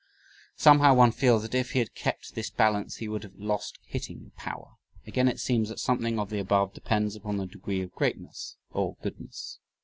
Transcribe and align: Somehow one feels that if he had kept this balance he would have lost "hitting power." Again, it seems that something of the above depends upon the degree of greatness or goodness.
Somehow 0.57 0.95
one 0.95 1.11
feels 1.11 1.43
that 1.43 1.53
if 1.53 1.73
he 1.73 1.77
had 1.77 1.93
kept 1.93 2.33
this 2.33 2.49
balance 2.49 2.95
he 2.95 3.07
would 3.07 3.21
have 3.21 3.35
lost 3.35 3.77
"hitting 3.85 4.31
power." 4.35 4.77
Again, 5.05 5.27
it 5.27 5.39
seems 5.39 5.69
that 5.69 5.77
something 5.79 6.17
of 6.17 6.31
the 6.31 6.39
above 6.39 6.73
depends 6.73 7.15
upon 7.15 7.37
the 7.37 7.45
degree 7.45 7.83
of 7.83 7.91
greatness 7.93 8.57
or 8.71 8.97
goodness. 9.03 9.59